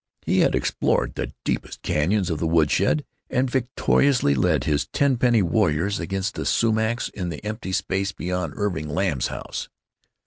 [0.25, 5.43] He had explored the deepest cañons of the woodshed, and victoriously led his ten penny
[5.43, 9.69] warriors against the sumacs in the vacant lot beyond Irving Lamb's house.